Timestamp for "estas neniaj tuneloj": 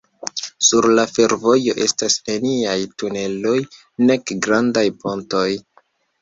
1.87-3.53